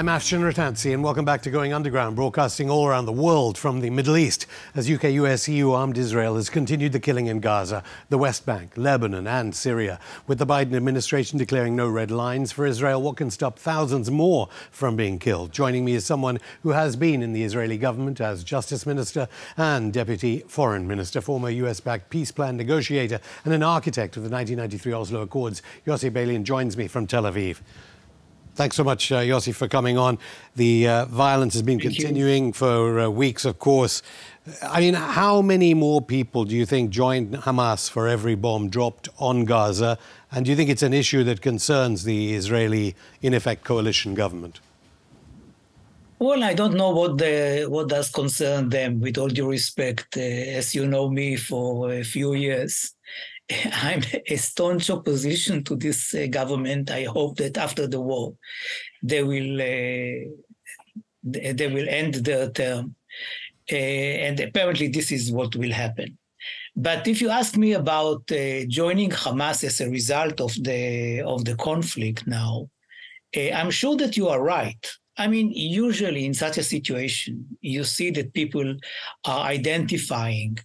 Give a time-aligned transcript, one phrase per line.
[0.00, 3.80] I'm Afshin Rattansi, and welcome back to Going Underground, broadcasting all around the world from
[3.80, 7.84] the Middle East as UK, US, EU armed Israel has continued the killing in Gaza,
[8.08, 10.00] the West Bank, Lebanon, and Syria.
[10.26, 14.48] With the Biden administration declaring no red lines for Israel, what can stop thousands more
[14.70, 15.52] from being killed?
[15.52, 19.28] Joining me is someone who has been in the Israeli government as Justice Minister
[19.58, 24.30] and Deputy Foreign Minister, former US backed peace plan negotiator, and an architect of the
[24.30, 25.60] 1993 Oslo Accords.
[25.86, 27.58] Yossi Beilin joins me from Tel Aviv.
[28.60, 30.18] Thanks so much, uh, Yossi, for coming on.
[30.54, 32.52] The uh, violence has been Thank continuing you.
[32.52, 34.02] for uh, weeks, of course.
[34.62, 39.08] I mean, how many more people do you think joined Hamas for every bomb dropped
[39.18, 39.96] on Gaza?
[40.30, 44.60] And do you think it's an issue that concerns the Israeli, in effect, coalition government?
[46.18, 49.00] Well, I don't know what the what does concern them.
[49.00, 52.94] With all due respect, uh, as you know me for a few years,
[53.72, 56.90] I'm a staunch opposition to this uh, government.
[56.90, 58.34] I hope that after the war,
[59.02, 60.30] they will uh,
[61.22, 62.94] they will end their term,
[63.70, 66.16] uh, and apparently this is what will happen.
[66.76, 71.44] But if you ask me about uh, joining Hamas as a result of the of
[71.44, 72.70] the conflict now,
[73.36, 74.86] uh, I'm sure that you are right.
[75.16, 78.76] I mean, usually in such a situation, you see that people
[79.26, 80.58] are identifying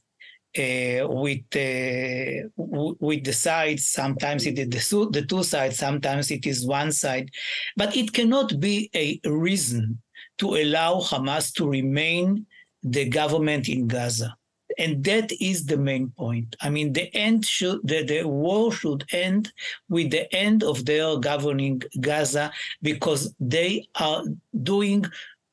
[0.57, 3.87] uh, with uh, w- with the sides.
[3.87, 5.77] Sometimes it is the, the two sides.
[5.77, 7.29] Sometimes it is one side,
[7.75, 10.01] but it cannot be a reason
[10.37, 12.45] to allow Hamas to remain
[12.83, 14.35] the government in Gaza.
[14.77, 16.55] And that is the main point.
[16.61, 19.53] I mean, the end should the, the war should end
[19.89, 24.23] with the end of their governing Gaza because they are
[24.63, 25.05] doing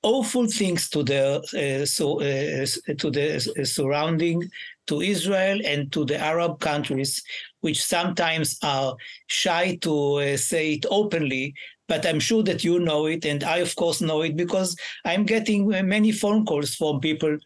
[0.02, 1.38] awful things to the
[1.82, 2.66] uh, so uh,
[2.98, 4.50] to the surrounding
[4.86, 7.22] to Israel and to the Arab countries,
[7.60, 11.54] which sometimes are shy to uh, say it openly.
[11.88, 15.24] But I'm sure that you know it, and I, of course, know it because I'm
[15.24, 17.36] getting uh, many phone calls from people,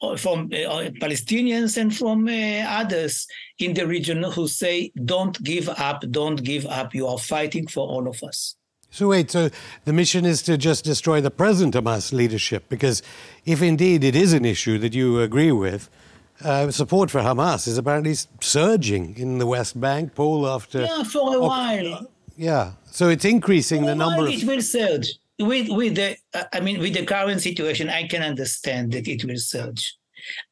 [0.00, 3.26] uh, from uh, Palestinians and from uh, others
[3.58, 6.94] in the region who say, Don't give up, don't give up.
[6.94, 8.56] You are fighting for all of us.
[8.92, 9.48] So wait, so
[9.86, 13.02] the mission is to just destroy the present Hamas leadership, because
[13.46, 15.88] if indeed it is an issue that you agree with,
[16.44, 20.82] uh, support for Hamas is apparently surging in the West Bank, poll after.
[20.82, 22.06] Yeah, for a while.
[22.36, 24.24] Yeah, so it's increasing for the number.
[24.26, 24.30] Of...
[24.30, 26.16] It will surge with with the.
[26.52, 29.94] I mean, with the current situation, I can understand that it will surge,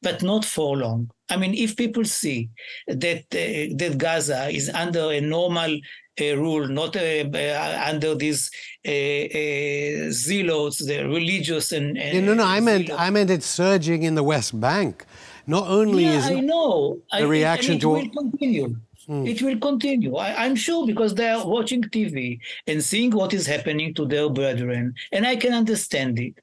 [0.01, 1.09] but not for long.
[1.29, 2.49] I mean, if people see
[2.87, 5.79] that uh, that Gaza is under a normal
[6.19, 8.49] uh, rule, not uh, uh under these
[8.87, 14.03] uh, uh, zealots, the religious and, and no, no, I meant I meant it's surging
[14.03, 15.05] in the West Bank
[15.47, 18.75] not only yeah, is I know the reaction it to will continue.
[19.07, 19.25] Hmm.
[19.25, 20.15] It will continue.
[20.15, 24.29] I, am sure because they are watching TV and seeing what is happening to their
[24.29, 26.35] brethren, and I can understand it.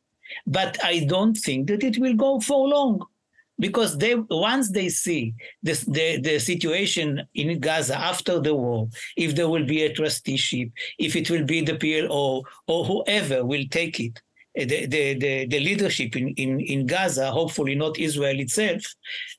[0.47, 3.07] But I don't think that it will go for long
[3.59, 9.35] because they once they see this, the, the situation in Gaza after the war, if
[9.35, 14.01] there will be a trusteeship, if it will be the PLO or whoever will take
[14.01, 14.21] it,
[14.65, 18.83] the, the, the, leadership in, in, in Gaza, hopefully not Israel itself,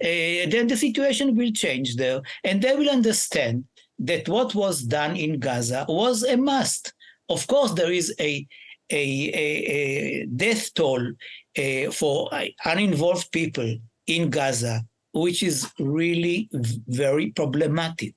[0.04, 2.22] uh, then the situation will change there.
[2.44, 3.66] And they will understand
[4.00, 6.94] that what was done in Gaza was a must.
[7.28, 8.48] Of course, there is a,
[8.90, 9.04] a,
[9.34, 11.12] a, a death toll
[11.58, 12.30] uh, for
[12.66, 16.50] uninvolved people in Gaza, which is really
[16.88, 18.14] very problematic.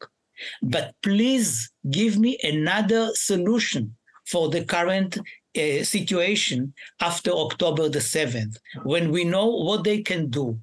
[0.63, 3.97] But please give me another solution
[4.27, 5.19] for the current
[5.57, 10.59] uh, situation after October the 7th, when we know what they can do,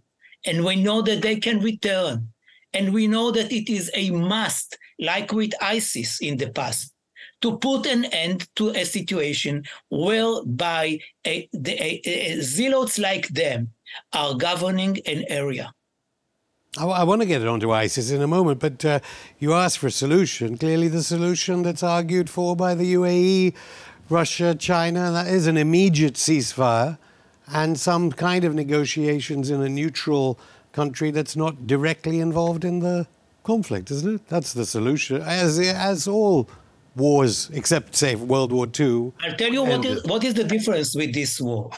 [0.46, 2.30] and we know that they can return,
[2.74, 6.94] and we know that it is a must, like with ISIS in the past,
[7.42, 13.72] to put an end to a situation whereby a, a, a, zealots like them
[14.14, 15.74] are governing an area.
[16.78, 19.00] I, I want to get it onto ISIS in a moment, but uh,
[19.40, 20.58] you asked for a solution.
[20.58, 23.56] Clearly, the solution that's argued for by the UAE
[24.10, 26.98] Russia, China, that is an immediate ceasefire
[27.52, 30.40] and some kind of negotiations in a neutral
[30.72, 33.08] country that's not directly involved in the
[33.44, 34.28] conflict, isn't it?
[34.28, 36.50] That's the solution, as, as all
[36.96, 39.14] wars, except, say, World War II.
[39.22, 41.72] I'll tell you what is, what is the difference with this war.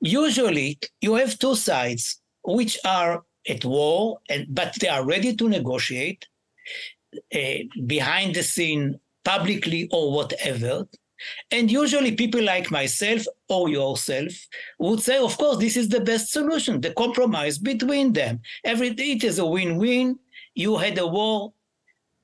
[0.00, 5.48] Usually, you have two sides which are at war, and, but they are ready to
[5.48, 6.26] negotiate
[7.34, 7.38] uh,
[7.86, 10.86] behind the scene, publicly or whatever.
[11.50, 14.32] And usually people like myself or yourself
[14.78, 18.40] would say, of course, this is the best solution, the compromise between them.
[18.64, 20.18] Every it is a win-win.
[20.54, 21.52] You had a war,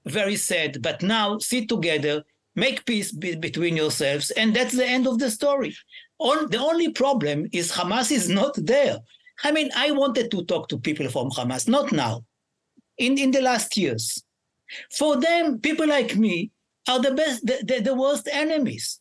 [0.04, 2.24] very sad, but now sit together,
[2.56, 5.74] make peace be- between yourselves, and that's the end of the story.
[6.18, 8.98] All, the only problem is Hamas is not there.
[9.42, 12.24] I mean, I wanted to talk to people from Hamas, not now,
[12.98, 14.22] in, in the last years.
[14.96, 16.50] For them, people like me
[16.88, 19.00] are the best, the, the, the worst enemies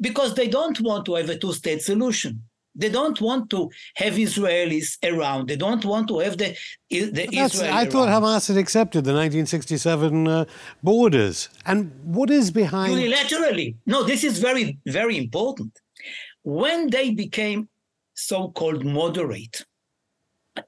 [0.00, 2.42] because they don't want to have a two-state solution.
[2.76, 5.48] They don't want to have Israelis around.
[5.48, 6.56] They don't want to have the
[6.90, 7.72] the Israel.
[7.72, 8.22] I thought around.
[8.24, 10.44] Hamas had accepted the 1967 uh,
[10.82, 11.48] borders.
[11.66, 12.92] And what is behind?
[12.94, 13.76] unilaterally.
[13.86, 15.78] No, this is very very important.
[16.42, 17.68] When they became
[18.14, 19.64] so-called moderate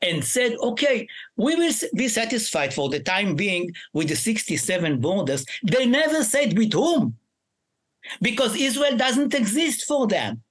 [0.03, 1.07] and said, "Okay,
[1.37, 6.57] we will be satisfied for the time being with the 67 borders," they never said
[6.57, 7.17] with whom,
[8.21, 10.43] because Israel doesn't exist for them.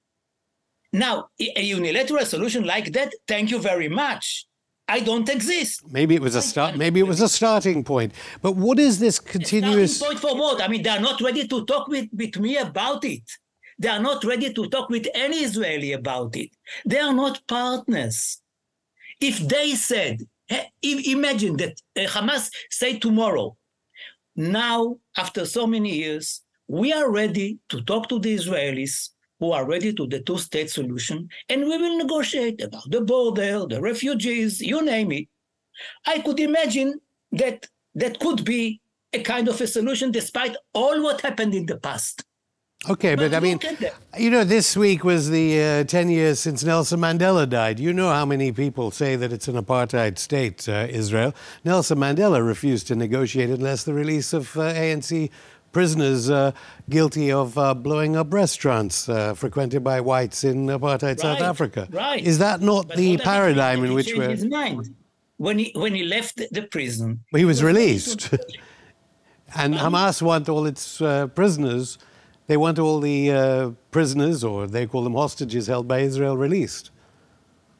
[0.92, 4.46] Now, a unilateral solution like that, thank you very much.
[4.88, 5.82] I don't exist.
[5.90, 6.76] Maybe it was a start.
[6.76, 8.12] Maybe it was a starting point.
[8.40, 9.96] But what is this continuous?
[9.96, 10.62] Starting point for what?
[10.62, 13.24] I mean, they are not ready to talk with, with me about it.
[13.78, 16.50] They are not ready to talk with any Israeli about it.
[16.86, 18.40] They are not partners.
[19.20, 23.56] If they said, eh, imagine that uh, Hamas say tomorrow,
[24.34, 29.66] now after so many years, we are ready to talk to the Israelis who are
[29.66, 34.82] ready to the two-state solution, and we will negotiate about the border, the refugees, you
[34.82, 35.28] name it.
[36.06, 37.00] I could imagine
[37.32, 38.80] that that could be
[39.12, 42.24] a kind of a solution despite all what happened in the past.
[42.88, 43.94] Okay, but, But I mean, look at that.
[44.20, 47.80] you know, this week was the uh, 10 years since Nelson Mandela died.
[47.80, 51.34] You know how many people say that it's an apartheid state, uh, Israel.
[51.64, 55.30] Nelson Mandela refused to negotiate unless the release of uh, ANC
[55.72, 56.52] prisoners uh,
[56.88, 61.88] guilty of uh, blowing up restaurants uh, frequented by whites in apartheid South Africa.
[61.90, 62.24] right.
[62.24, 64.30] Is that not But the paradigm in which we're.
[64.30, 64.94] his mind
[65.38, 67.20] when he when he left the, prison.
[67.34, 68.34] He was ready to- released.
[69.56, 71.98] and Hamas want all its uh, prisoners,
[72.46, 76.90] they want all the uh, prisoners, or they call them hostages, held by Israel released.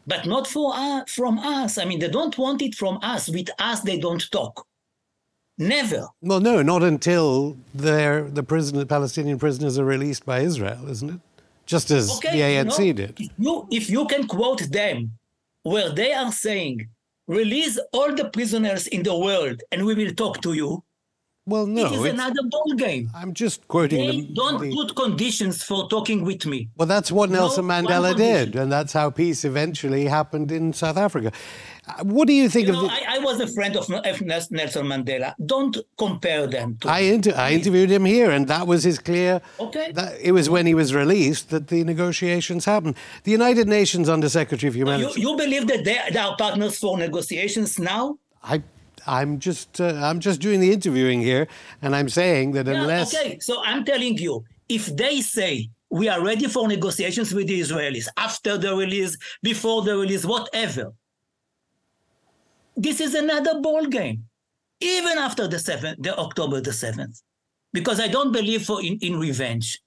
[0.07, 1.79] but not for us, from us.
[1.79, 3.29] I mean, they don't want it from us.
[3.29, 4.55] With us, they don't talk.
[5.59, 6.03] Never.
[6.21, 11.21] Well, no, not until the prisoner, Palestinian prisoners are released by Israel, isn't it?
[11.65, 13.15] Just as Okay, the you ANC know, did.
[13.19, 14.99] If you, if you can quote them,
[15.63, 16.77] where they are saying,
[17.27, 20.71] "Release all the prisoners in the world, and we will talk to you."
[21.49, 23.09] Well, it no, is it's, another ball game.
[23.15, 24.35] I'm just quoting They them.
[24.35, 26.69] don't the- put conditions for talking with me.
[26.77, 30.97] well, that's what Nelson one Mandela did, and that's how peace eventually happened in South
[30.97, 31.31] Africa.
[31.87, 32.93] Uh, What do you think You of know, the?
[32.93, 35.35] I, I was a friend of, Nelson Mandela.
[35.47, 36.89] Don't compare them to.
[36.89, 39.41] I, inter- I interviewed him here, and that was his clear.
[39.61, 39.93] Okay.
[39.93, 42.97] That it was when he was released that the negotiations happened.
[43.23, 45.21] The United Nations Under Secretary of you, Humanitarian.
[45.21, 48.19] you believe that they, they are partners for negotiations now?
[48.43, 48.65] I,
[49.07, 51.47] I'm just, uh, I'm just doing the interviewing here,
[51.83, 56.09] and I'm saying that Yeah, unless okay, so I'm telling you, if they say we
[56.09, 60.93] are ready for negotiations with the Israelis after the release, before the release, whatever,
[62.77, 64.25] this is another ball game,
[64.81, 67.21] even after the seventh, the October the seventh,
[67.73, 69.81] because I don't believe for in, in revenge.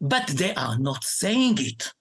[0.00, 1.92] But they are not saying it.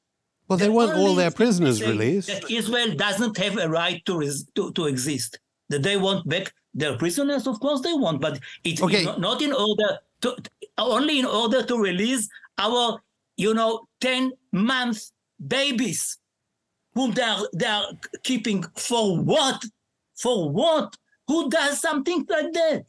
[0.47, 2.27] well, they The want all their prisoners released.
[2.27, 5.39] That Israel doesn't have a right to, res- to, to exist.
[5.73, 9.03] That they want back their prisoners, of course they want, but it's Okay.
[9.27, 9.89] not, in order
[10.21, 10.27] to
[10.77, 12.23] only in order to release
[12.65, 12.85] our,
[13.43, 14.99] you know, ten month
[15.55, 16.01] babies,
[16.95, 17.87] whom they are they are
[18.29, 19.59] keeping for what?
[20.23, 20.87] For what?
[21.29, 22.83] Who does something like that?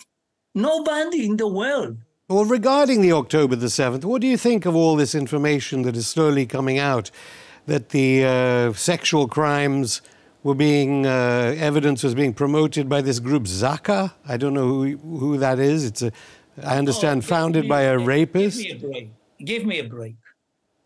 [0.55, 1.97] Nobody in the world.
[2.29, 5.97] Well, regarding the October the 7th, what do you think of all this information that
[5.97, 7.11] is slowly coming out
[7.67, 10.01] that the uh, sexual crimes
[10.45, 14.13] were being, uh, evidence was being promoted by this group Zaka?
[14.29, 15.85] I don't know who, who that is.
[15.85, 16.13] It's a,
[16.63, 18.59] I understand, Oh, founded by a rapist.
[18.63, 19.11] Give me a break.
[19.45, 20.15] Give me a break.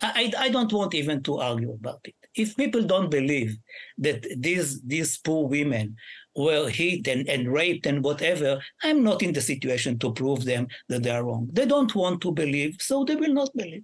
[0.01, 2.15] I, I don't want even to argue about it.
[2.35, 3.57] If people don't believe
[3.97, 5.97] that these these poor women
[6.35, 10.67] were hit and, and raped and whatever, I'm not in the situation to prove them
[10.87, 11.49] that they are wrong.
[11.51, 13.83] They don't want to believe, so they will not believe.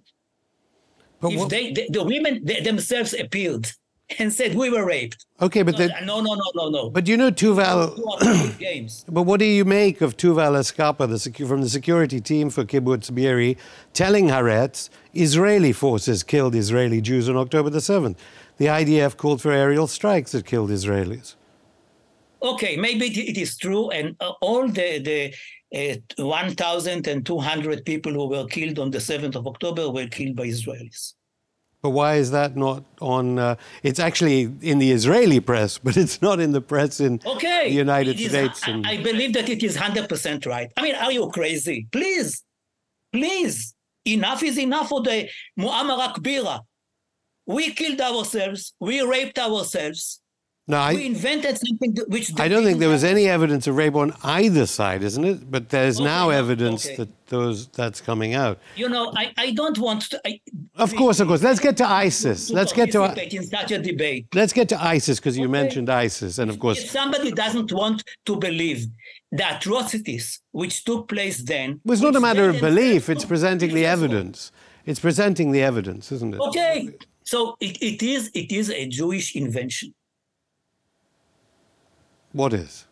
[1.20, 3.70] But if what- they, the, the women they themselves appealed
[4.18, 6.90] and said we were raped, okay, but, no, then, no, no, no, no, no.
[6.90, 8.58] but you know Tuval.
[8.58, 9.04] Games.
[9.16, 13.12] But what do you make of Tuval Escapa, the from the security team for Kibbutz
[13.12, 13.56] Be'eri,
[13.92, 18.16] telling Haaretz Israeli forces killed Israeli Jews on October the 7th?
[18.58, 21.34] The IDF called for aerial strikes that killed Israelis.
[22.42, 25.34] Okay, maybe it it is true, and uh, all the the
[25.74, 31.14] uh, 1,200 people who were killed on the 7th of October were killed by Israelis.
[31.86, 33.38] But why is that not on?
[33.38, 37.68] Uh, it's actually in the Israeli press, but it's not in the press in Okay,
[37.68, 38.60] the United it is- States.
[38.66, 40.68] I, And, I believe that it is 100% right.
[40.76, 41.86] I mean, are you crazy?
[41.92, 42.42] Please,
[43.12, 43.72] please,
[44.04, 46.58] enough is enough for the Muammar Akbira.
[47.46, 50.20] We killed ourselves, we raped ourselves,
[50.68, 53.76] No, we I, invented something that- which I don't think there was any evidence of
[53.76, 55.48] rape on either side, isn't it?
[55.48, 56.96] But there's now evidence okay.
[56.96, 58.58] that those that's coming out.
[58.74, 60.20] You know, I, I don't want to.
[60.26, 60.40] I,
[60.74, 61.42] Of course, of course.
[61.42, 62.48] Let's get to ISIS.
[62.48, 63.04] to Let's get to
[63.36, 64.26] in such a debate.
[64.34, 65.52] let's get to ISIS because you Okay.
[65.52, 68.86] mentioned ISIS, and of course, If somebody doesn't want to believe
[69.30, 73.08] the atrocities which took place then, well, it's not a matter of belief.
[73.08, 74.50] It's presenting the evidence.
[74.84, 76.40] It's presenting the evidence, isn't it?
[76.40, 76.90] Okay,
[77.22, 79.94] so it, it is it is a Jewish invention.
[82.36, 82.84] What is?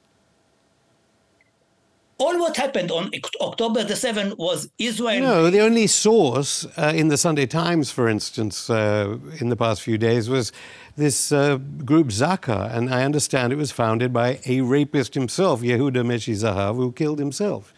[2.16, 3.10] All what happened on
[3.42, 5.20] October the 7th was Israel.
[5.20, 9.82] No, the only source uh, in the Sunday Times, for instance, uh, in the past
[9.82, 10.50] few days was
[10.96, 16.02] this uh, group Zaka, and I understand it was founded by a rapist himself, Yehuda
[16.06, 17.74] Meshi Zahav, who killed himself.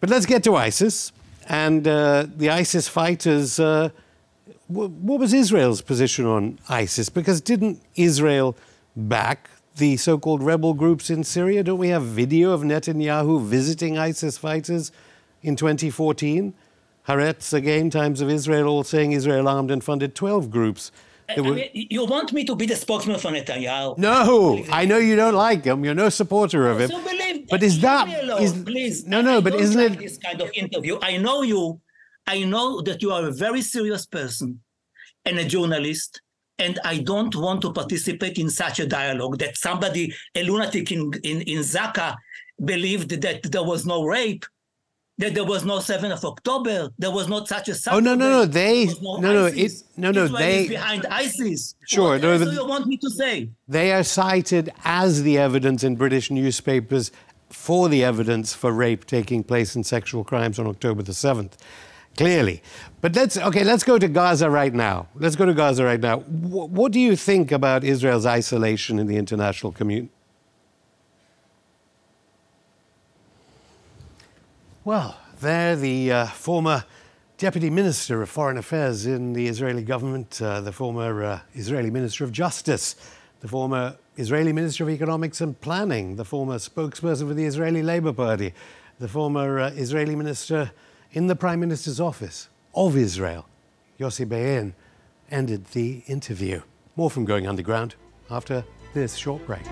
[0.00, 1.12] But let's get to ISIS.
[1.48, 3.90] And uh, the ISIS fighters, uh,
[4.68, 7.10] wh- what was Israel's position on ISIS?
[7.10, 8.56] Because didn't Israel
[8.96, 11.62] back the so called rebel groups in Syria?
[11.62, 14.92] Don't we have video of Netanyahu visiting ISIS fighters
[15.42, 16.54] in 2014?
[17.08, 20.92] Haaretz, again, Times of Israel, all saying Israel armed and funded 12 groups.
[21.30, 23.98] I mean, you want me to be the spokesman for Netanyahu?
[23.98, 25.84] no, I know you don't like him.
[25.84, 26.88] You're no supporter of him.
[26.90, 29.06] So believe, But is that alone, is please?
[29.06, 29.38] no no?
[29.38, 29.98] I But isn't like it?
[30.00, 30.98] this kind of interview?
[31.02, 31.80] I know you.
[32.26, 34.60] I know that you are a very serious person
[35.26, 36.20] and a journalist,
[36.58, 41.10] and I don't want to participate in such a dialogue that somebody, a lunatic in
[41.22, 42.16] in, in Zaka,
[42.64, 44.44] believed that there was no rape.
[45.20, 48.28] That there was no 7th of October, there was not such a Oh, no, no,
[48.30, 49.80] no, they- no, no, ISIS.
[49.80, 51.74] it- no, no, Israel they- behind ISIS.
[51.88, 53.48] Sure, What no, do you want me to say?
[53.66, 57.10] They are cited as the evidence in British newspapers
[57.50, 61.54] for the evidence for rape taking place and sexual crimes on October the 7th.
[62.18, 62.62] Clearly.
[63.00, 65.06] But let's, okay, let's go to Gaza right now.
[65.14, 66.18] Let's go to Gaza right now.
[66.18, 70.10] Wh- what do you think about Israel's isolation in the international community?
[74.84, 76.84] Well, there, the uh, former
[77.36, 82.24] Deputy Minister of Foreign Affairs in the Israeli government, uh, the former uh, Israeli Minister
[82.24, 82.96] of Justice,
[83.42, 88.12] the former Israeli Minister of Economics and Planning, the former spokesperson for the Israeli Labour
[88.12, 88.54] Party,
[88.98, 90.72] the former uh, Israeli Minister
[91.12, 93.46] in the Prime Minister's office of Israel,
[93.98, 94.74] Yossi Beilin,
[95.30, 96.62] ended the interview.
[96.96, 97.94] More from Going Underground
[98.30, 99.64] after this short break.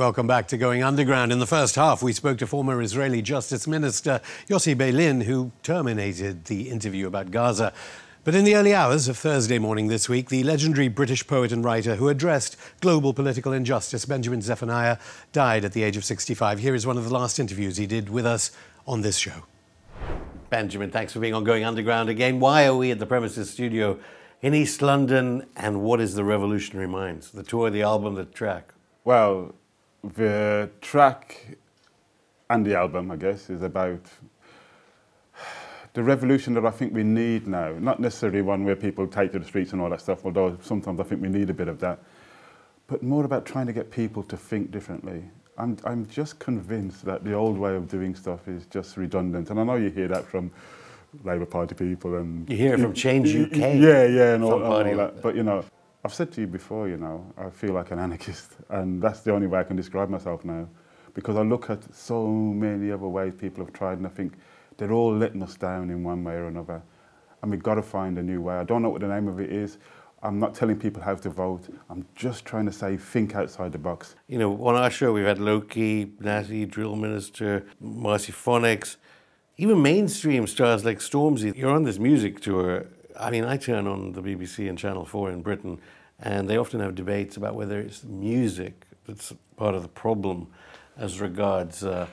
[0.00, 1.30] Welcome back to Going Underground.
[1.30, 6.46] In the first half, we spoke to former Israeli Justice Minister Yossi Beilin, who terminated
[6.46, 7.74] the interview about Gaza.
[8.24, 11.62] But in the early hours of Thursday morning this week, the legendary British poet and
[11.62, 14.96] writer who addressed global political injustice, Benjamin Zephaniah,
[15.32, 16.60] died at the age of 65.
[16.60, 18.52] Here is one of the last interviews he did with us
[18.86, 19.44] on this show.
[20.48, 22.40] Benjamin, thanks for being on Going Underground again.
[22.40, 23.98] Why are we at the Premises Studio
[24.40, 25.46] in East London?
[25.56, 27.32] And what is the Revolutionary Minds?
[27.32, 28.72] The tour, the album, the track?
[29.04, 29.56] Well,
[30.02, 31.56] the track
[32.48, 34.00] and the album, I guess, is about
[35.92, 37.72] the revolution that I think we need now.
[37.78, 41.00] Not necessarily one where people take to the streets and all that stuff, although sometimes
[41.00, 42.00] I think we need a bit of that,
[42.86, 45.24] but more about trying to get people to think differently.
[45.58, 49.50] I'm, I'm just convinced that the old way of doing stuff is just redundant.
[49.50, 50.50] And I know you hear that from
[51.24, 53.56] Labour Party people and You hear it from Change UK.
[53.56, 54.96] Yeah, yeah, and all, and all party that.
[54.96, 55.22] like that.
[55.22, 55.64] But you know,
[56.02, 59.32] I've said to you before, you know, I feel like an anarchist, and that's the
[59.32, 60.66] only way I can describe myself now,
[61.12, 64.32] because I look at so many other ways people have tried, and I think
[64.78, 66.82] they're all letting us down in one way or another,
[67.42, 68.54] and we've got to find a new way.
[68.54, 69.76] I don't know what the name of it is.
[70.22, 71.68] I'm not telling people how to vote.
[71.90, 74.16] I'm just trying to say, think outside the box.
[74.26, 78.96] You know, on our show, we've had Lowkey, Natty, Drill Minister, Marcy Phonics,
[79.58, 81.54] even mainstream stars like Stormzy.
[81.54, 82.86] You're on this music tour.
[83.20, 85.78] I mean, I turn on the BBC and Channel 4 in Britain,
[86.20, 90.46] and they often have debates about whether it's music that's part of the problem
[90.96, 92.06] as regards uh,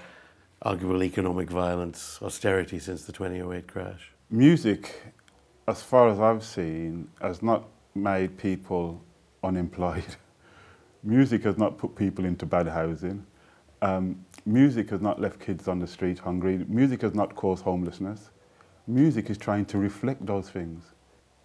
[0.63, 4.11] arguable economic violence, austerity since the 2008 crash.
[4.29, 5.01] Music,
[5.69, 9.01] as far as I've seen, has not made people
[9.45, 10.17] unemployed.
[11.03, 13.25] music has not put people into bad housing.
[13.81, 16.65] Um, music has not left kids on the street hungry.
[16.67, 18.29] Music has not caused homelessness.
[18.87, 20.83] Music is trying to reflect those things.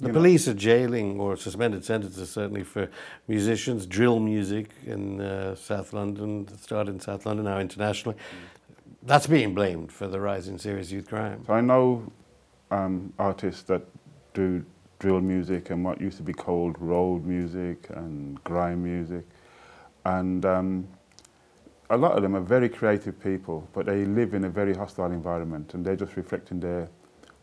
[0.02, 0.18] The You know?
[0.18, 2.88] police are jailing or suspended sentences certainly for
[3.28, 8.18] musicians, drill music in uh, South London, started in South London, now internationally.
[9.04, 11.44] That's being blamed for the rise in serious youth crime.
[11.46, 12.10] So I know
[12.72, 13.82] um, artists that
[14.34, 14.64] do
[14.98, 19.24] drill music and what used to be called road music and grime music.
[20.04, 20.88] And um,
[21.90, 25.12] a lot of them are very creative people, but they live in a very hostile
[25.12, 26.88] environment and they're just reflecting their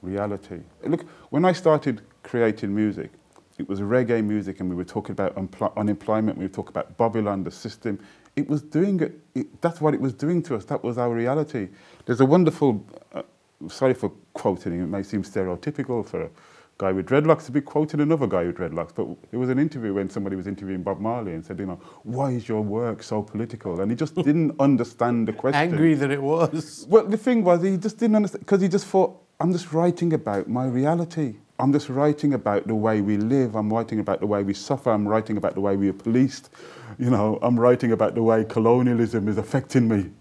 [0.02, 0.60] reality.
[0.84, 3.10] Look, when I started creating music,
[3.58, 5.36] it was reggae music and we were talking about
[5.76, 8.00] unemployment, we were talking about Babylon, the system.
[8.36, 11.14] It was doing it, it that's what it was doing to us, that was our
[11.14, 11.70] reality.
[12.06, 13.24] There's a wonderful, uh,
[13.68, 16.30] sorry for quoting, it may seem stereotypical for a
[16.78, 19.96] guy with dreadlocks to be quoting another guy with dreadlocks, but there was an interview
[19.96, 23.24] when somebody was interviewing Bob Marley and said, you know, why is your work so
[23.24, 23.82] political?
[23.82, 25.62] And he just didn't understand the question.
[25.62, 26.86] Angry that it was.
[26.88, 30.14] Well, the thing was, he just didn't understand, because he just thought, I'm just writing
[30.14, 31.36] about my reality.
[31.60, 33.56] I'm just writing about the way we live.
[33.56, 34.92] I'm writing about the way we suffer.
[34.92, 36.50] I'm writing about the way we are policed.
[36.98, 40.12] You know, I'm writing about the way colonialism is affecting me.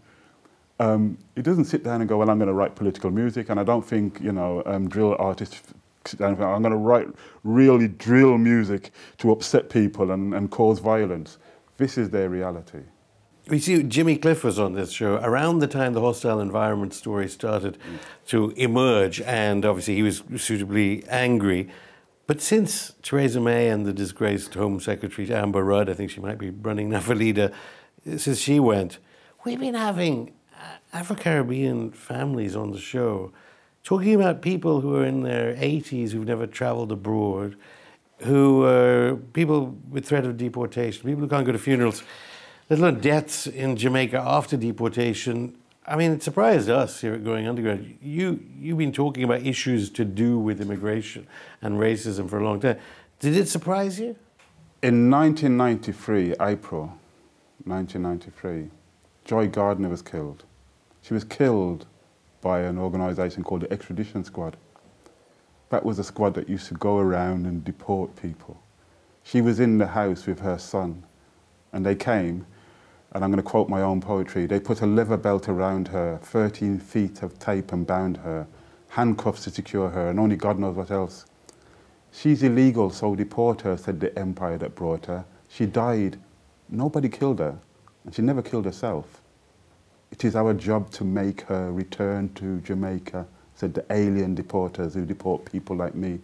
[0.80, 3.50] Um, he doesn't sit down and go, well, I'm going to write political music.
[3.50, 5.62] And I don't think, you know, um, drill artists
[6.20, 7.08] I'm going to write
[7.44, 11.38] really drill music to upset people and, and cause violence.
[11.76, 12.80] This is their reality.
[13.48, 17.28] We see Jimmy Cliff was on this show around the time the hostile environment story
[17.28, 17.78] started
[18.26, 21.70] to emerge, and obviously he was suitably angry.
[22.26, 26.36] But since Theresa May and the disgraced Home Secretary Amber Rudd, I think she might
[26.36, 27.50] be running now for leader,
[28.18, 28.98] since she went,
[29.46, 33.32] we've been having uh, Afro Caribbean families on the show
[33.82, 37.56] talking about people who are in their 80s who've never traveled abroad,
[38.18, 42.02] who are people with threat of deportation, people who can't go to funerals
[42.70, 45.56] let alone deaths in Jamaica after deportation.
[45.86, 47.98] I mean, it surprised us here at Going Underground.
[48.02, 51.26] You, you've been talking about issues to do with immigration
[51.62, 52.78] and racism for a long time.
[53.20, 54.16] Did it surprise you?
[54.82, 56.92] In 1993, April
[57.64, 58.70] 1993,
[59.24, 60.44] Joy Gardner was killed.
[61.02, 61.86] She was killed
[62.42, 64.56] by an organisation called the Extradition Squad.
[65.70, 68.62] That was a squad that used to go around and deport people.
[69.22, 71.02] She was in the house with her son,
[71.72, 72.46] and they came
[73.12, 76.18] and I'm going to quote my own poetry, they put a leather belt around her,
[76.22, 78.46] 13 feet of tape and bound her,
[78.90, 81.24] handcuffs to secure her, and only God knows what else.
[82.12, 85.24] She's illegal, so deport her, said the empire that brought her.
[85.48, 86.18] She died.
[86.68, 87.58] Nobody killed her,
[88.04, 89.22] and she never killed herself.
[90.10, 95.04] It is our job to make her return to Jamaica, said the alien deporters who
[95.04, 96.20] deport people like me.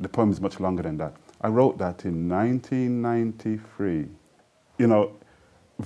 [0.00, 1.14] The poem is much longer than that.
[1.40, 4.06] I wrote that in 1993.
[4.78, 5.12] You know,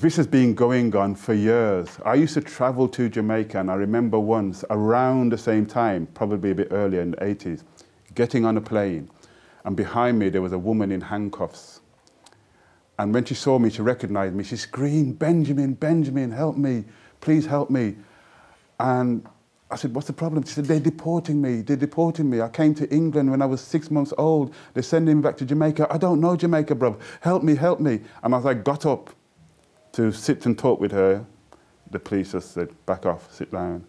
[0.00, 1.98] this has been going on for years.
[2.04, 6.52] I used to travel to Jamaica, and I remember once around the same time, probably
[6.52, 7.64] a bit earlier in the 80s,
[8.14, 9.10] getting on a plane,
[9.64, 11.80] and behind me there was a woman in handcuffs.
[13.00, 14.44] And when she saw me, she recognized me.
[14.44, 16.84] She screamed, Benjamin, Benjamin, help me,
[17.20, 17.96] please help me.
[18.78, 19.26] And
[19.70, 20.44] I said, What's the problem?
[20.44, 21.62] She said, They're deporting me.
[21.62, 22.40] They're deporting me.
[22.40, 24.54] I came to England when I was six months old.
[24.74, 25.88] They're sending me back to Jamaica.
[25.90, 26.98] I don't know Jamaica, bro.
[27.20, 28.00] Help me, help me.
[28.22, 29.10] And as I got up,
[29.92, 31.24] to sit and talk with her,
[31.90, 33.84] the police just said, back off, sit down.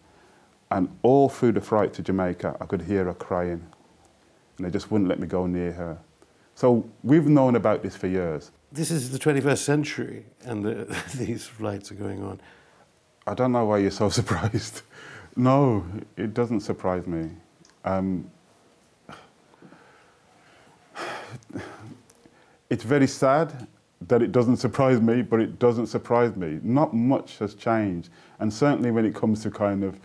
[0.72, 3.66] And all through the flight to Jamaica, I could hear her crying.
[4.58, 5.98] And they just wouldn't let me go near her.
[6.56, 8.52] So we've known about this for years.
[8.72, 12.40] This is the 21st century, and the, these flights are going on.
[13.26, 14.84] I don't know why you're so surprised.
[15.36, 15.86] no,
[16.18, 17.30] it doesn't surprise me.
[17.86, 18.30] Um,
[22.70, 23.68] it's very sad
[24.08, 26.60] that it doesn't surprise me, but it doesn't surprise me.
[26.64, 28.10] Not much has changed,
[28.40, 30.00] and certainly when it comes to kind of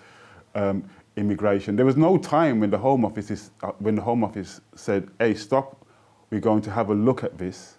[0.55, 0.85] um,
[1.17, 4.61] immigration, there was no time when the Home Office is, uh, when the Home Office
[4.75, 5.87] said, "Hey, stop!
[6.31, 7.79] We're going to have a look at this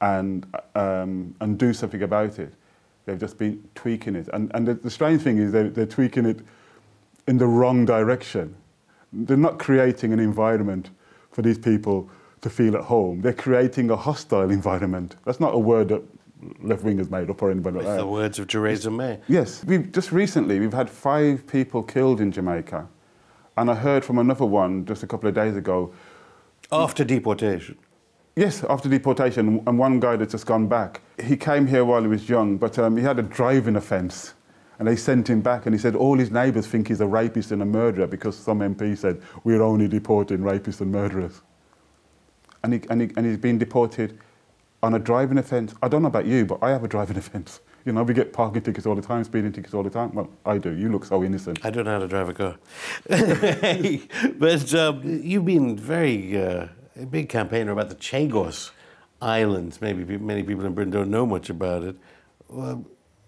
[0.00, 2.52] and um, and do something about it."
[3.06, 6.26] They've just been tweaking it, and and the, the strange thing is they're, they're tweaking
[6.26, 6.40] it
[7.28, 8.56] in the wrong direction.
[9.12, 10.90] They're not creating an environment
[11.30, 12.10] for these people
[12.42, 13.20] to feel at home.
[13.20, 15.16] They're creating a hostile environment.
[15.24, 16.02] That's not a word that
[16.62, 17.96] left wingers made up or anybody like that.
[17.96, 19.18] the words of Theresa May.
[19.28, 22.88] Yes, we've just recently we've had five people killed in Jamaica,
[23.56, 25.92] and I heard from another one just a couple of days ago.
[26.72, 27.76] After deportation.
[28.36, 31.00] Yes, after deportation, and one guy that's just gone back.
[31.22, 34.34] He came here while he was young, but um, he had a driving offence.
[34.78, 37.50] And they sent him back, and he said all his neighbours think he's a rapist
[37.50, 41.42] and a murderer because some MP said we're only deporting rapists and murderers
[42.62, 44.18] and, he, and, he, and he's been deported
[44.82, 45.74] on a driving offence.
[45.82, 47.60] I don't know about you, but I have a driving offence.
[47.84, 50.14] You know, we get parking tickets all the time, speeding tickets all the time.
[50.14, 50.70] Well, I do.
[50.70, 51.64] You look so innocent.
[51.64, 52.58] I don't know how to drive a car.
[54.38, 58.70] but um, you've been very uh, a big campaigner about the Chagos
[59.22, 59.80] Islands.
[59.80, 61.96] Maybe many people in Britain don't know much about it.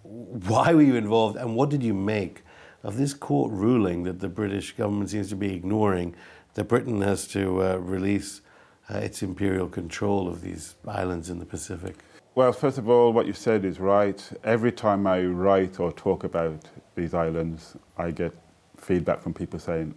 [0.03, 2.43] why were you involved, and what did you make
[2.83, 6.15] of this court ruling that the British government seems to be ignoring
[6.55, 8.43] that Britain has to uh, release
[8.91, 11.97] uh, its imperial control of these islands in the Pacific?
[12.35, 14.23] Well, first of all, what you said is right.
[14.43, 16.65] Every time I write or talk about
[16.95, 18.33] these islands, I get
[18.79, 19.95] feedback from people saying,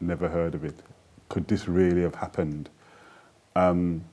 [0.00, 0.74] never heard of it.
[1.28, 2.68] Could this really have happened?
[3.56, 4.04] Um,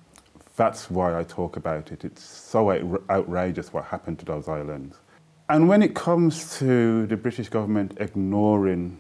[0.56, 2.06] that's why I talk about it.
[2.06, 2.72] It's so
[3.10, 4.98] outrageous what happened to those islands.
[5.50, 8.98] And when it comes to the British government ignoring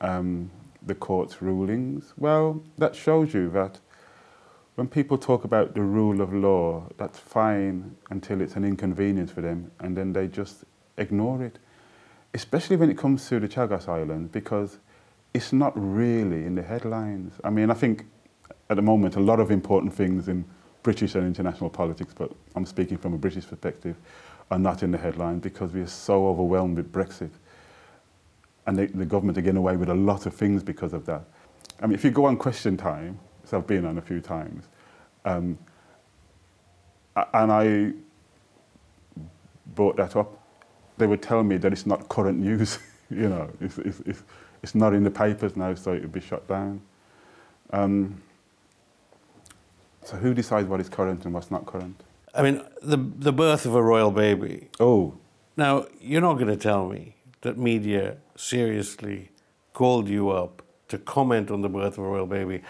[0.00, 0.50] um,
[0.86, 3.80] the court's rulings, well, that shows you that
[4.74, 9.40] when people talk about the rule of law, that's fine until it's an inconvenience for
[9.40, 10.64] them, and then they just
[10.96, 11.58] ignore it.
[12.32, 14.78] Especially when it comes to the Chagos Islands, because
[15.32, 17.34] it's not really in the headlines.
[17.44, 18.04] I mean, I think
[18.68, 20.44] at the moment a lot of important things in
[20.82, 23.96] British and international politics, but I'm speaking from a British perspective,
[24.50, 27.30] are not in the headline because we are so overwhelmed with Brexit.
[28.66, 31.24] And the, the government are getting away with a lot of things because of that.
[31.80, 33.18] I mean, if you go on Question Time,
[33.54, 34.64] as I've been on a few times,
[35.24, 35.58] um,
[37.32, 37.92] and I
[39.74, 40.40] brought that up,
[40.98, 42.78] they would tell me that it's not current news.
[43.10, 44.22] you know, it's, it's, it's,
[44.62, 46.80] it's, not in the papers now, so it would be shut down.
[47.70, 48.22] Um,
[50.02, 52.02] so who decides what is current and what's not current?
[52.34, 54.68] I mean, the, the birth of a royal baby.
[54.80, 55.14] Oh.
[55.56, 59.30] Now, you're not going to tell me that media seriously
[59.72, 62.62] called you up to comment on the birth of a royal baby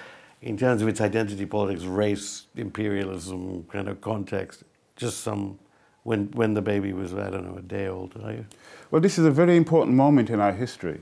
[0.44, 4.62] in terms of its identity politics, race, imperialism kind of context,
[4.94, 5.59] just some
[6.02, 8.14] when when the baby was I don't know a day old.
[8.22, 8.46] Are you?
[8.90, 11.00] Well, this is a very important moment in our history.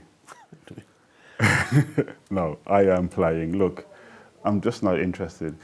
[2.30, 3.58] no, I am playing.
[3.58, 3.84] Look,
[4.44, 5.56] I'm just not interested.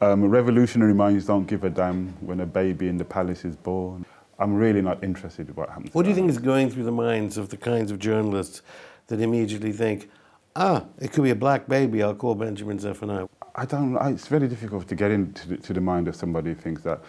[0.00, 4.06] Um, revolutionary minds don't give a damn when a baby in the palace is born.
[4.38, 5.94] I'm really not interested in what happens.
[5.94, 8.62] What do you think is going through the minds of the kinds of journalists
[9.08, 10.10] that immediately think,
[10.56, 13.26] ah, it could be a black baby, I'll call Benjamin Zephaniah?
[13.54, 16.56] I don't It's very difficult to get into the, to the mind of somebody who
[16.56, 17.00] thinks that.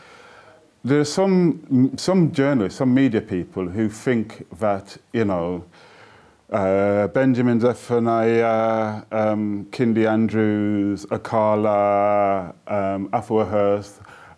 [0.83, 5.65] There are some, some journalists, some media people who think that, you know,
[6.49, 13.89] uh, Benjamin Zephaniah, um, Kehinde Andrews, Akala, um, Afua Hirsch,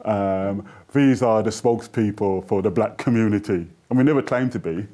[0.06, 3.68] um, these are the spokespeople for the black community.
[3.90, 4.88] And we never claim to be.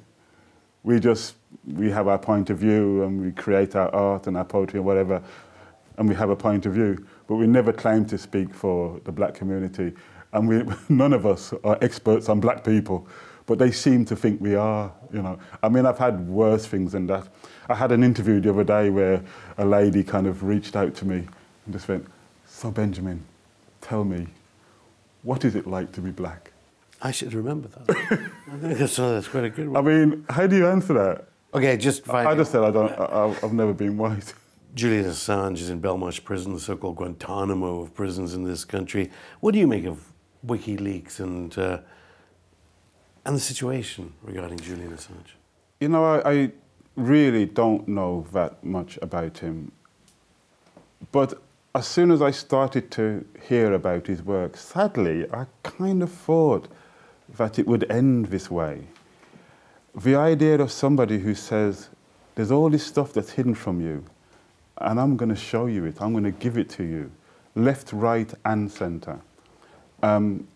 [0.83, 4.45] We just, we have our point of view and we create our art and our
[4.45, 5.21] poetry and whatever,
[5.97, 7.05] and we have a point of view.
[7.27, 9.93] But we never claim to speak for the black community.
[10.33, 13.07] And we, none of us are experts on black people
[13.45, 15.37] but they seem to think we are, you know.
[15.61, 17.27] I mean, I've had worse things than that.
[17.69, 19.23] I had an interview the other day where
[19.57, 21.27] a lady kind of reached out to me
[21.65, 22.07] and just went,
[22.47, 23.23] so Benjamin,
[23.81, 24.27] tell me,
[25.23, 26.51] what is it like to be black?
[27.01, 27.95] I should remember that.
[28.51, 29.85] I think that's, uh, that's quite a good one.
[29.85, 31.27] I mean, how do you answer that?
[31.55, 32.91] Okay, just I just said I don't.
[32.91, 34.33] I, have never been white.
[34.75, 39.09] Julian Assange is in Belmarsh prison, the so-called Guantanamo of prisons in this country.
[39.39, 40.11] What do you make of
[40.45, 41.79] WikiLeaks and uh,
[43.23, 45.37] and the situation regarding Julian Assange?
[45.79, 46.51] You know, I, I
[46.97, 49.71] really don't know that much about him.
[51.13, 51.41] But
[51.73, 56.67] as soon as I started to hear about his work, sadly, I kind of thought
[57.37, 58.87] that it would end this way.
[59.97, 61.87] The idea of somebody who says,
[62.35, 64.03] There's all this stuff that's hidden from you,
[64.79, 67.11] and I'm going to show you it, I'm going to give it to you,
[67.55, 69.19] left, right, and center.
[70.03, 70.47] Um,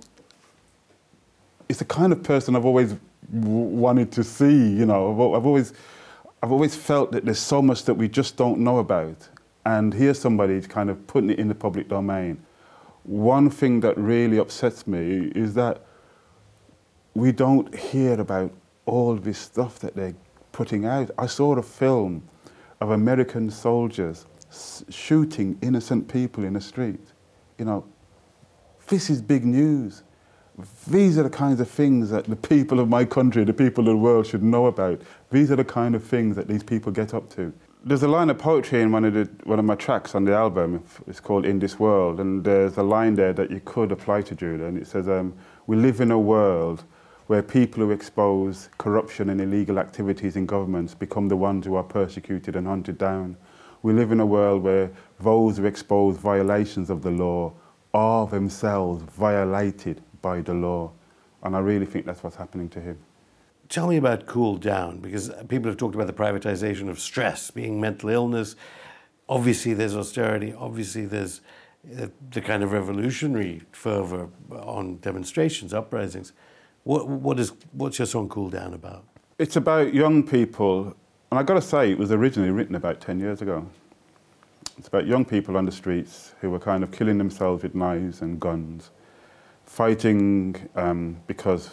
[1.70, 2.96] it's the kind of person I've always
[3.32, 4.72] wanted to see.
[4.72, 5.74] You know, I've, I've, always,
[6.44, 9.30] I've always felt that there's so much that we just don't know about,
[9.66, 12.44] and here's somebody kind of putting it in the public domain.
[13.04, 15.86] One thing that really upsets me is that
[17.14, 18.52] we don't hear about
[18.90, 20.16] all this stuff that they're
[20.52, 21.12] putting out.
[21.18, 22.24] I saw a film
[22.82, 24.26] of American soldiers
[24.90, 27.00] shooting innocent people in the street.
[27.58, 27.86] You know,
[28.88, 30.04] this is big news.
[30.88, 33.94] These are the kinds of things that the people of my country, the people of
[33.94, 35.02] the world should know about.
[35.32, 37.54] These are the kind of things that these people get up to.
[37.86, 40.36] There's a line of poetry in one of, the, one of my tracks on the
[40.36, 40.84] album.
[41.08, 42.20] It's called In This World.
[42.20, 44.66] And there's a line there that you could apply to Judah.
[44.66, 45.34] And it says, um,
[45.66, 46.84] We live in a world
[47.30, 51.84] where people who expose corruption and illegal activities in governments become the ones who are
[51.84, 53.38] persecuted and hunted down.
[53.84, 54.90] We live in a world where
[55.20, 57.54] those who expose violations of the law
[57.94, 60.92] are themselves violated by the law.
[61.44, 62.98] And I really think that's what's happening to him.
[63.70, 67.80] Tell me about Cool Down, because people have talked about the privatization of stress being
[67.80, 68.56] mental illness.
[69.30, 70.52] Obviously, there's austerity.
[70.58, 71.42] Obviously, there's
[71.96, 76.34] uh, the kind of revolutionary fervor on demonstrations, uprisings.
[76.90, 79.04] What, what is, what's your song Cool Down about?
[79.38, 80.96] It's about young people
[81.30, 83.64] And I've got to say, it was originally written about 10 years ago.
[84.76, 88.24] It's about young people on the streets who were kind of killing themselves with knives
[88.24, 88.90] and guns,
[89.68, 91.70] fighting um, because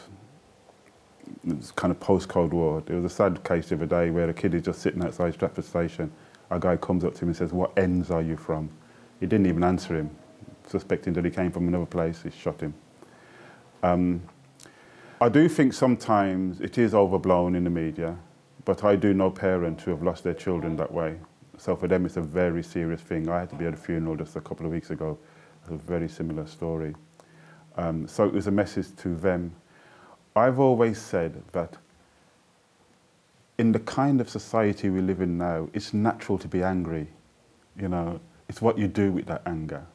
[1.48, 2.82] it was kind of post-Cold War.
[2.84, 5.32] There was a sad case the other day where a kid is just sitting outside
[5.32, 6.12] Stratford Station.
[6.50, 8.68] A guy comes up to him and says, what ends are you from?
[9.18, 10.10] He didn't even answer him,
[10.66, 12.20] suspecting that he came from another place.
[12.22, 12.74] He shot him.
[13.82, 14.20] Um,
[15.18, 18.18] I do think sometimes it is overblown in the media,
[18.66, 21.16] but I do know parents who have lost their children that way.
[21.56, 23.26] So for them, it's a very serious thing.
[23.30, 25.18] I had to be at a funeral just a couple of weeks ago.
[25.70, 26.94] A very similar story.
[27.76, 29.54] Um, so it was a message to them.
[30.36, 31.78] I've always said that
[33.56, 37.08] in the kind of society we live in now, it's natural to be angry.
[37.80, 39.86] You know, it's what you do with that anger.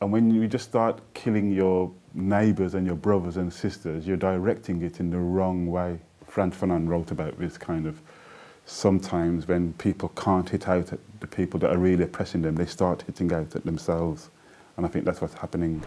[0.00, 4.82] And when you just start killing your neighbours and your brothers and sisters, you're directing
[4.82, 5.98] it in the wrong way.
[6.26, 8.00] Frantz Fanon wrote about this kind of
[8.66, 12.66] sometimes when people can't hit out at the people that are really oppressing them, they
[12.66, 14.30] start hitting out at themselves.
[14.76, 15.82] And I think that's what's happening.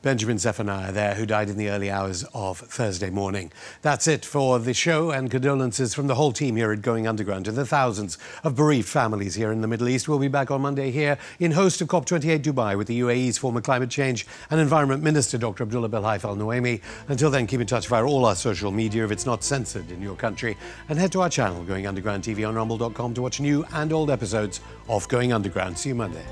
[0.00, 3.50] Benjamin Zephaniah there, who died in the early hours of Thursday morning.
[3.82, 7.46] That's it for the show, and condolences from the whole team here at Going Underground
[7.46, 10.08] to the thousands of bereaved families here in the Middle East.
[10.08, 13.60] We'll be back on Monday here in host of COP28 Dubai with the UAE's former
[13.60, 15.64] Climate Change and Environment Minister, Dr.
[15.64, 16.80] Abdullah Belhaif Al Nuaimi.
[17.08, 20.00] Until then, keep in touch via all our social media if it's not censored in
[20.00, 20.56] your country,
[20.88, 24.10] and head to our channel, Going Underground TV on rumble.com to watch new and old
[24.10, 25.76] episodes of Going Underground.
[25.76, 26.24] See you Monday.